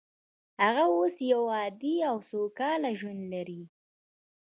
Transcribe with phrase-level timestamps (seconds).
[0.61, 3.61] هغه اوس یو عادي او سوکاله ژوند لري